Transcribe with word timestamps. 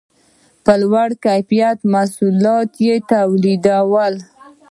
په 0.63 0.73
لوړ 0.81 1.09
کیفیت 1.25 1.79
محصولات 1.93 2.71
یې 2.85 2.95
تولیدول. 3.11 4.13